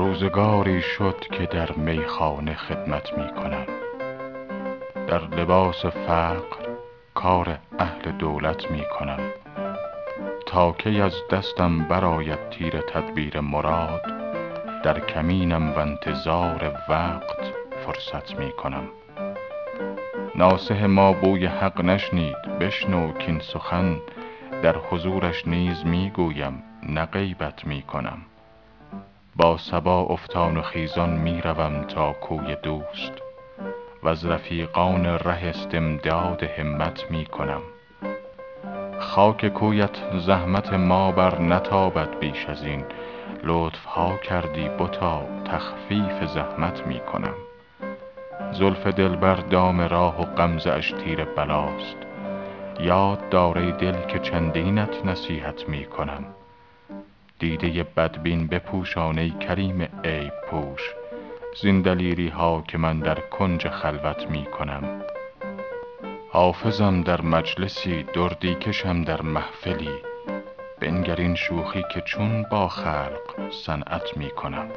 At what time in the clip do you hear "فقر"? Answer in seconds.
5.86-6.68